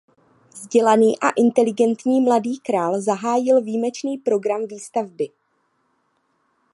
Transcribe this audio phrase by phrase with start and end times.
[0.53, 5.29] Vzdělaný a inteligentní mladý král zahájil výjimečný program výstavby.